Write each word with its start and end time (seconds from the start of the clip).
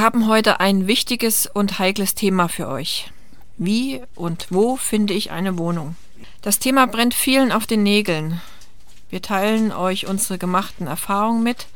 Wir 0.00 0.06
haben 0.06 0.28
heute 0.28 0.60
ein 0.60 0.86
wichtiges 0.86 1.44
und 1.44 1.78
heikles 1.78 2.14
Thema 2.14 2.48
für 2.48 2.68
euch. 2.68 3.10
Wie 3.58 4.00
und 4.14 4.46
wo 4.48 4.76
finde 4.76 5.12
ich 5.12 5.30
eine 5.30 5.58
Wohnung? 5.58 5.94
Das 6.40 6.58
Thema 6.58 6.86
brennt 6.86 7.12
vielen 7.12 7.52
auf 7.52 7.66
den 7.66 7.82
Nägeln. 7.82 8.40
Wir 9.10 9.20
teilen 9.20 9.72
euch 9.72 10.06
unsere 10.06 10.38
gemachten 10.38 10.86
Erfahrungen 10.86 11.42
mit 11.42 11.66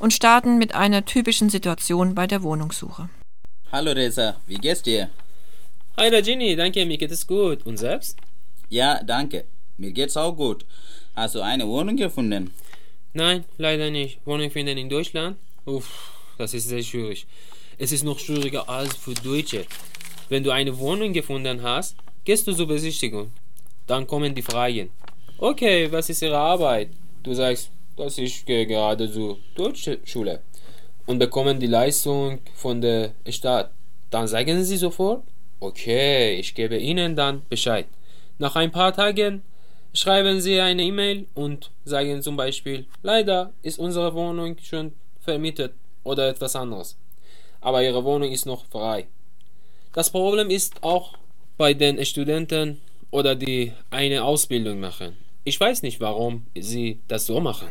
und 0.00 0.12
starten 0.12 0.58
mit 0.58 0.74
einer 0.74 1.04
typischen 1.04 1.50
Situation 1.50 2.16
bei 2.16 2.26
der 2.26 2.42
Wohnungssuche. 2.42 3.10
Hallo 3.70 3.92
Reza, 3.92 4.40
wie 4.48 4.56
geht's 4.56 4.82
dir? 4.82 5.08
Hi 5.96 6.08
Rajini, 6.08 6.56
danke, 6.56 6.84
mir 6.84 6.98
geht 6.98 7.12
es 7.12 7.28
gut. 7.28 7.64
Und 7.64 7.76
selbst? 7.76 8.18
Ja, 8.70 9.00
danke. 9.04 9.44
Mir 9.76 9.92
geht's 9.92 10.16
auch 10.16 10.32
gut. 10.32 10.66
Hast 11.14 11.36
du 11.36 11.42
eine 11.42 11.68
Wohnung 11.68 11.96
gefunden? 11.96 12.50
Nein, 13.12 13.44
leider 13.56 13.88
nicht. 13.92 14.18
Wohnung 14.24 14.50
finden 14.50 14.78
in 14.78 14.88
Deutschland? 14.88 15.36
Uff, 15.64 16.10
das 16.38 16.54
ist 16.54 16.66
sehr 16.66 16.82
schwierig. 16.82 17.28
Es 17.80 17.92
ist 17.92 18.02
noch 18.02 18.18
schwieriger 18.18 18.68
als 18.68 18.96
für 18.96 19.14
Deutsche. 19.14 19.64
Wenn 20.28 20.42
du 20.42 20.50
eine 20.50 20.76
Wohnung 20.78 21.12
gefunden 21.12 21.62
hast, 21.62 21.94
gehst 22.24 22.44
du 22.48 22.52
zur 22.52 22.66
Besichtigung. 22.66 23.30
Dann 23.86 24.04
kommen 24.04 24.34
die 24.34 24.42
Fragen. 24.42 24.90
Okay, 25.38 25.90
was 25.92 26.10
ist 26.10 26.20
Ihre 26.22 26.36
Arbeit? 26.36 26.88
Du 27.22 27.32
sagst, 27.34 27.70
dass 27.96 28.18
ich 28.18 28.44
gehe 28.44 28.66
gerade 28.66 29.10
zur 29.10 29.38
deutschen 29.54 29.98
Schule 30.04 30.42
und 31.06 31.20
bekommen 31.20 31.60
die 31.60 31.68
Leistung 31.68 32.40
von 32.54 32.80
der 32.80 33.12
Stadt. 33.28 33.70
Dann 34.10 34.26
sagen 34.26 34.64
sie 34.64 34.76
sofort, 34.76 35.22
okay, 35.60 36.34
ich 36.34 36.56
gebe 36.56 36.76
Ihnen 36.78 37.14
dann 37.14 37.42
Bescheid. 37.48 37.86
Nach 38.38 38.56
ein 38.56 38.72
paar 38.72 38.92
Tagen 38.92 39.42
schreiben 39.94 40.40
Sie 40.40 40.58
eine 40.58 40.82
E-Mail 40.82 41.28
und 41.34 41.70
sagen 41.84 42.22
zum 42.22 42.36
Beispiel, 42.36 42.86
leider 43.04 43.52
ist 43.62 43.78
unsere 43.78 44.12
Wohnung 44.14 44.56
schon 44.62 44.92
vermietet 45.20 45.74
oder 46.02 46.28
etwas 46.28 46.56
anderes. 46.56 46.96
Aber 47.68 47.82
Ihre 47.82 48.02
Wohnung 48.02 48.32
ist 48.32 48.46
noch 48.46 48.64
frei. 48.64 49.06
Das 49.92 50.08
Problem 50.08 50.48
ist 50.48 50.82
auch 50.82 51.12
bei 51.58 51.74
den 51.74 52.02
Studenten 52.06 52.80
oder 53.10 53.34
die 53.34 53.74
eine 53.90 54.24
Ausbildung 54.24 54.80
machen. 54.80 55.14
Ich 55.44 55.60
weiß 55.60 55.82
nicht, 55.82 56.00
warum 56.00 56.46
sie 56.58 56.98
das 57.08 57.26
so 57.26 57.40
machen. 57.40 57.68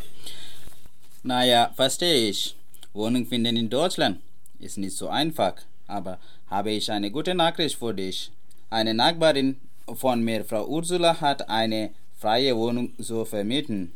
Naja, 1.23 1.71
verstehe 1.75 2.29
ich. 2.29 2.55
Wohnung 2.93 3.25
finden 3.25 3.57
in 3.57 3.71
Deutschland 3.71 4.19
ist 4.59 4.77
nicht 4.77 4.95
so 4.95 5.09
einfach, 5.09 5.55
aber 5.87 6.19
habe 6.47 6.69
ich 6.69 6.91
eine 6.91 7.09
gute 7.09 7.33
Nachricht 7.33 7.77
für 7.77 7.95
dich. 7.95 8.29
Eine 8.69 8.93
Nachbarin 8.93 9.57
von 9.95 10.23
mir, 10.23 10.45
Frau 10.45 10.67
Ursula, 10.67 11.19
hat 11.21 11.49
eine 11.49 11.89
freie 12.19 12.55
Wohnung 12.55 12.93
so 12.99 13.25
vermieten. 13.25 13.91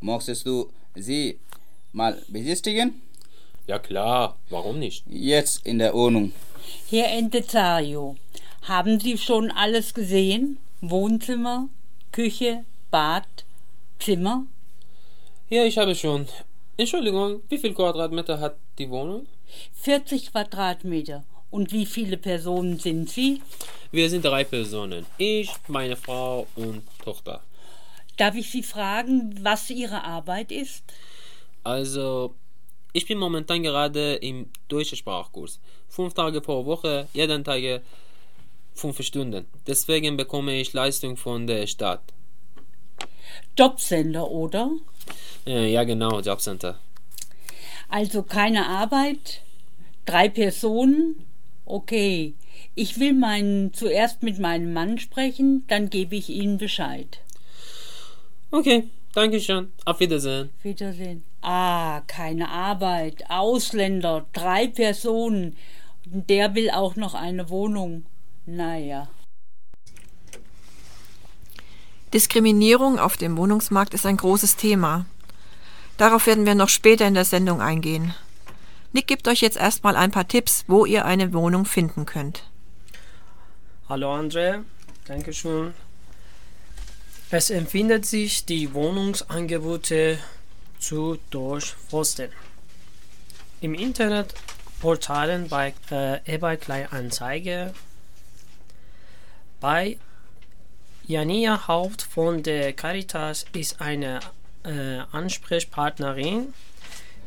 Möchtest 0.00 0.46
du 0.46 0.70
sie 0.94 1.40
mal 1.92 2.22
besichtigen? 2.28 3.02
Ja 3.66 3.78
klar, 3.78 4.36
warum 4.50 4.78
nicht? 4.78 5.04
Jetzt 5.08 5.64
in 5.64 5.78
der 5.78 5.94
Wohnung. 5.94 6.32
Herr 6.90 7.10
Entezario, 7.12 8.16
haben 8.62 8.98
Sie 8.98 9.18
schon 9.18 9.50
alles 9.50 9.94
gesehen? 9.94 10.58
Wohnzimmer, 10.80 11.68
Küche, 12.10 12.64
Bad, 12.90 13.26
Zimmer? 13.98 14.46
Ja, 15.48 15.64
ich 15.64 15.78
habe 15.78 15.94
schon. 15.94 16.26
Entschuldigung, 16.76 17.42
wie 17.48 17.58
viel 17.58 17.74
Quadratmeter 17.74 18.40
hat 18.40 18.56
die 18.78 18.90
Wohnung? 18.90 19.26
40 19.74 20.32
Quadratmeter. 20.32 21.24
Und 21.50 21.70
wie 21.70 21.86
viele 21.86 22.16
Personen 22.16 22.78
sind 22.78 23.10
Sie? 23.10 23.42
Wir 23.90 24.08
sind 24.08 24.24
drei 24.24 24.42
Personen. 24.42 25.04
Ich, 25.18 25.50
meine 25.68 25.96
Frau 25.96 26.46
und 26.56 26.82
Tochter. 27.04 27.42
Darf 28.16 28.34
ich 28.34 28.50
Sie 28.50 28.62
fragen, 28.62 29.38
was 29.42 29.68
Ihre 29.70 30.02
Arbeit 30.04 30.50
ist? 30.50 30.82
Also, 31.62 32.34
ich 32.92 33.06
bin 33.06 33.18
momentan 33.18 33.62
gerade 33.62 34.14
im 34.14 34.46
deutschen 34.68 34.96
Sprachkurs. 34.96 35.60
Fünf 35.88 36.14
Tage 36.14 36.40
pro 36.40 36.64
Woche, 36.64 37.08
jeden 37.12 37.44
Tag 37.44 37.82
fünf 38.74 39.02
Stunden. 39.02 39.46
Deswegen 39.66 40.16
bekomme 40.16 40.58
ich 40.60 40.72
Leistung 40.72 41.16
von 41.16 41.46
der 41.46 41.66
Stadt. 41.66 42.02
Jobcenter, 43.58 44.30
oder? 44.30 44.70
Ja, 45.44 45.84
genau, 45.84 46.20
Jobcenter. 46.20 46.78
Also 47.88 48.22
keine 48.22 48.66
Arbeit, 48.66 49.42
drei 50.06 50.28
Personen. 50.28 51.26
Okay, 51.64 52.34
ich 52.74 52.98
will 52.98 53.12
meinen, 53.12 53.72
zuerst 53.74 54.22
mit 54.22 54.38
meinem 54.38 54.72
Mann 54.72 54.98
sprechen, 54.98 55.64
dann 55.68 55.90
gebe 55.90 56.16
ich 56.16 56.28
Ihnen 56.28 56.58
Bescheid. 56.58 57.20
Okay, 58.50 58.84
danke 59.14 59.40
schön. 59.40 59.72
Auf 59.84 60.00
Wiedersehen. 60.00 60.50
Wiedersehen. 60.62 61.24
Ah, 61.42 62.02
keine 62.06 62.48
Arbeit, 62.48 63.28
Ausländer, 63.28 64.24
drei 64.32 64.68
Personen. 64.68 65.56
Der 66.04 66.54
will 66.54 66.70
auch 66.70 66.94
noch 66.94 67.14
eine 67.14 67.50
Wohnung. 67.50 68.06
Naja. 68.46 69.08
Diskriminierung 72.14 72.98
auf 72.98 73.16
dem 73.16 73.36
Wohnungsmarkt 73.36 73.92
ist 73.92 74.06
ein 74.06 74.18
großes 74.18 74.56
Thema. 74.56 75.06
Darauf 75.96 76.26
werden 76.26 76.46
wir 76.46 76.54
noch 76.54 76.68
später 76.68 77.06
in 77.06 77.14
der 77.14 77.24
Sendung 77.24 77.60
eingehen. 77.60 78.14
Nick 78.92 79.06
gibt 79.06 79.26
euch 79.26 79.40
jetzt 79.40 79.56
erstmal 79.56 79.96
ein 79.96 80.10
paar 80.10 80.28
Tipps, 80.28 80.64
wo 80.68 80.84
ihr 80.84 81.04
eine 81.04 81.32
Wohnung 81.32 81.64
finden 81.64 82.06
könnt. 82.06 82.44
Hallo 83.88 84.14
André, 84.14 84.62
Dankeschön. 85.06 85.74
Es 87.30 87.50
empfindet 87.50 88.04
sich 88.04 88.44
die 88.44 88.74
Wohnungsangebote 88.74 90.18
zu 90.82 91.18
durchforsten. 91.30 92.30
Im 93.60 93.74
Internet 93.74 94.34
Portalen 94.80 95.48
bei 95.48 95.72
äh, 95.90 96.18
eBay 96.34 96.56
Kleinanzeige, 96.56 97.72
bei 99.60 99.96
Jania 101.06 101.68
Haupt 101.68 102.02
von 102.02 102.42
der 102.42 102.72
Caritas 102.72 103.46
ist 103.52 103.80
eine 103.80 104.18
äh, 104.64 104.98
Ansprechpartnerin, 105.12 106.52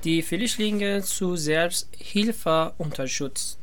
die 0.03 0.21
Flüchtlinge 0.21 1.01
zu 1.01 1.37
Selbsthilfe 1.37 2.73
unterstützt. 2.77 3.57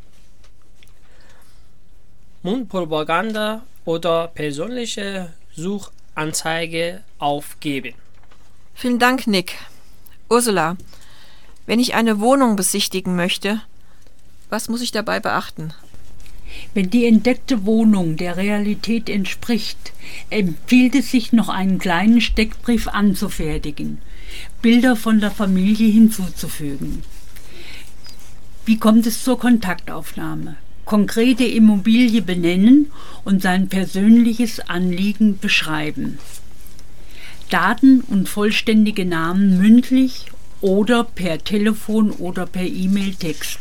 Mundpropaganda 2.42 3.62
oder 3.84 4.28
persönliche 4.28 5.34
Suchanzeige 5.54 7.04
aufgeben. 7.18 7.94
Vielen 8.74 8.98
Dank, 8.98 9.26
Nick. 9.26 9.54
Ursula, 10.28 10.76
wenn 11.66 11.80
ich 11.80 11.94
eine 11.94 12.20
Wohnung 12.20 12.56
besichtigen 12.56 13.16
möchte, 13.16 13.60
was 14.50 14.68
muss 14.68 14.82
ich 14.82 14.92
dabei 14.92 15.20
beachten? 15.20 15.72
Wenn 16.74 16.90
die 16.90 17.06
entdeckte 17.06 17.64
Wohnung 17.64 18.16
der 18.16 18.36
Realität 18.36 19.08
entspricht, 19.08 19.92
empfiehlt 20.30 20.94
es 20.94 21.10
sich 21.10 21.32
noch 21.32 21.48
einen 21.48 21.78
kleinen 21.78 22.20
Steckbrief 22.20 22.88
anzufertigen, 22.88 23.98
Bilder 24.60 24.96
von 24.96 25.20
der 25.20 25.30
Familie 25.30 25.90
hinzuzufügen. 25.90 27.02
Wie 28.64 28.78
kommt 28.78 29.06
es 29.06 29.24
zur 29.24 29.38
Kontaktaufnahme? 29.38 30.56
Konkrete 30.84 31.44
Immobilie 31.44 32.22
benennen 32.22 32.90
und 33.24 33.42
sein 33.42 33.68
persönliches 33.68 34.60
Anliegen 34.60 35.38
beschreiben. 35.38 36.18
Daten 37.52 38.00
und 38.00 38.30
vollständige 38.30 39.04
Namen 39.04 39.58
mündlich 39.58 40.26
oder 40.62 41.04
per 41.04 41.44
Telefon 41.44 42.10
oder 42.10 42.46
per 42.46 42.64
E-Mail-Text. 42.64 43.58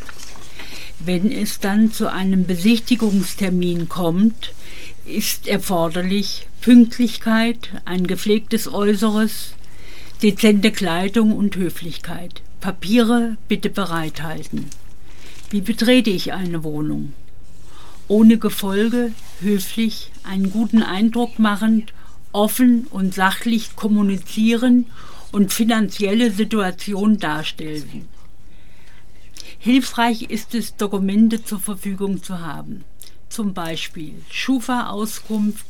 Wenn 0.98 1.30
es 1.30 1.60
dann 1.60 1.92
zu 1.92 2.10
einem 2.10 2.46
Besichtigungstermin 2.46 3.90
kommt, 3.90 4.54
ist 5.04 5.46
erforderlich 5.46 6.46
Pünktlichkeit, 6.62 7.82
ein 7.84 8.06
gepflegtes 8.06 8.72
Äußeres, 8.72 9.52
dezente 10.22 10.70
Kleidung 10.70 11.32
und 11.36 11.56
Höflichkeit. 11.56 12.40
Papiere 12.60 13.36
bitte 13.46 13.68
bereithalten. 13.68 14.70
Wie 15.50 15.60
betrete 15.60 16.08
ich 16.08 16.32
eine 16.32 16.64
Wohnung? 16.64 17.12
Ohne 18.08 18.38
Gefolge, 18.38 19.12
höflich, 19.40 20.12
einen 20.22 20.50
guten 20.50 20.82
Eindruck 20.82 21.38
machend, 21.38 21.92
offen 22.32 22.86
und 22.90 23.14
sachlich 23.14 23.76
kommunizieren 23.76 24.86
und 25.30 25.52
finanzielle 25.52 26.30
Situation 26.30 27.18
darstellen. 27.18 28.08
Hilfreich 29.58 30.22
ist 30.22 30.54
es, 30.54 30.76
Dokumente 30.76 31.44
zur 31.44 31.60
Verfügung 31.60 32.22
zu 32.22 32.40
haben. 32.40 32.84
Zum 33.28 33.52
Beispiel 33.54 34.14
Schufa-Auskunft, 34.28 35.64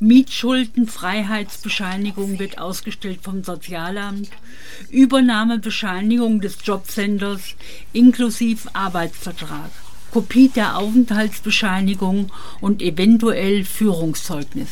Mietschuldenfreiheitsbescheinigung 0.00 2.38
wird 2.40 2.58
ausgestellt 2.58 3.20
vom 3.22 3.44
Sozialamt, 3.44 4.30
Übernahmebescheinigung 4.90 6.40
des 6.40 6.58
Jobcenters 6.64 7.54
inklusive 7.92 8.74
Arbeitsvertrag, 8.74 9.70
Kopie 10.10 10.48
der 10.48 10.76
Aufenthaltsbescheinigung 10.76 12.32
und 12.60 12.82
eventuell 12.82 13.64
Führungszeugnis. 13.64 14.70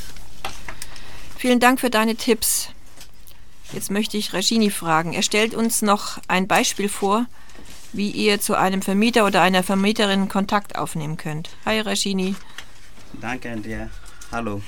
Vielen 1.43 1.59
Dank 1.59 1.81
für 1.81 1.91
deine 1.91 2.15
Tipps. 2.15 2.69
Jetzt 3.73 3.91
möchte 3.91 4.17
ich 4.17 4.33
Regini 4.33 4.71
fragen. 4.71 5.13
Er 5.13 5.23
stellt 5.23 5.55
uns 5.55 5.83
noch 5.83 6.21
ein 6.29 6.47
Beispiel 6.47 6.89
vor, 6.89 7.27
wie 7.93 8.11
ihr 8.11 8.41
zu 8.41 8.55
einem 8.55 8.81
Vermieter 8.81 9.27
oder 9.27 9.43
einer 9.43 9.65
Vermieterin 9.65 10.29
Kontakt 10.29 10.77
aufnehmen 10.77 11.17
könnt. 11.17 11.51
Hi 11.65 11.81
Rashini. 11.81 12.37
Danke 13.21 13.51
an 13.51 13.65
dir. 13.65 13.91
Hallo. 14.31 14.63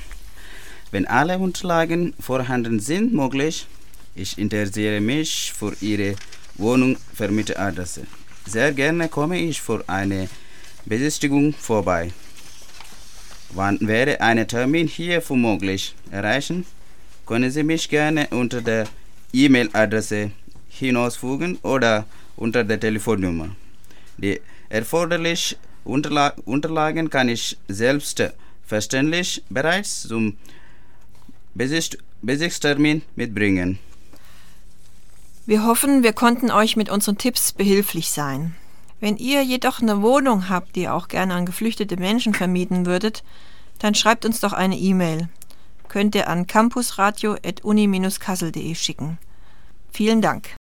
Wenn 0.91 1.07
alle 1.07 1.39
Unterlagen 1.39 2.13
vorhanden 2.19 2.81
sind, 2.81 3.15
möglich, 3.15 3.69
ich 4.17 4.37
interessiere 4.37 5.01
mich 5.01 5.53
für 5.57 5.77
Ihre 5.81 6.17
Wohnung-Vermieteradresse. 6.57 8.05
Sehr 8.47 8.73
gerne 8.73 9.09
komme 9.09 9.39
ich 9.39 9.61
für 9.61 9.85
eine 9.87 10.29
Besichtigung 10.87 11.53
vorbei. 11.53 12.11
Wann 13.55 13.79
wäre 13.81 14.21
ein 14.21 14.47
Termin 14.49 14.89
hierfür 14.89 15.37
möglich? 15.37 15.95
Erreichen? 16.11 16.67
Können 17.25 17.51
Sie 17.53 17.63
mich 17.63 17.89
gerne 17.89 18.27
unter 18.31 18.61
der 18.61 18.87
E-Mail-Adresse 19.33 20.33
hinausfügen 20.69 21.59
oder 21.63 22.05
unter 22.37 22.65
der 22.65 22.81
Telefonnummer. 22.81 23.55
Die 24.19 24.41
erforderlichen 24.69 25.57
Unterla 25.85 26.35
Unterlagen 26.45 27.11
kann 27.11 27.29
ich 27.29 27.57
selbstverständlich 27.69 29.43
bereits 29.49 30.09
zum 30.09 30.37
Besicht 31.55 31.99
Besichtstermin 32.23 33.03
mitbringen. 33.15 33.79
Wir 35.47 35.65
hoffen, 35.65 36.03
wir 36.03 36.15
konnten 36.15 36.51
euch 36.51 36.75
mit 36.75 36.89
unseren 36.89 37.19
Tipps 37.19 37.53
behilflich 37.53 38.09
sein. 38.11 38.57
Wenn 39.05 39.19
ihr 39.19 39.43
jedoch 39.43 39.83
eine 39.83 40.01
Wohnung 40.01 40.49
habt, 40.49 40.77
die 40.77 40.85
ihr 40.85 40.95
auch 40.95 41.09
gerne 41.09 41.35
an 41.35 41.45
geflüchtete 41.45 41.99
Menschen 41.99 42.33
vermieten 42.33 42.87
würdet, 42.87 43.23
dann 43.79 43.95
schreibt 43.95 44.25
uns 44.25 44.41
doch 44.41 44.55
eine 44.55 44.79
E-Mail. 44.79 45.29
Könnt 45.89 46.15
ihr 46.15 46.27
an 46.27 46.47
campusradio.uni-kassel.de 46.47 48.75
schicken. 48.75 49.19
Vielen 49.93 50.23
Dank. 50.23 50.57